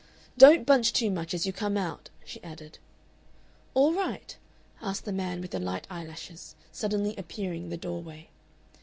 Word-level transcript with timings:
"Don't 0.35 0.65
bunch 0.65 0.93
too 0.93 1.11
much 1.11 1.31
as 1.31 1.45
you 1.45 1.53
come 1.53 1.77
out," 1.77 2.09
she 2.25 2.43
added. 2.43 2.79
"All 3.75 3.93
right?" 3.93 4.35
asked 4.81 5.05
the 5.05 5.11
man 5.11 5.41
with 5.41 5.51
the 5.51 5.59
light 5.59 5.85
eyelashes, 5.91 6.55
suddenly 6.71 7.13
appearing 7.19 7.65
in 7.65 7.69
the 7.69 7.77
doorway. 7.77 8.29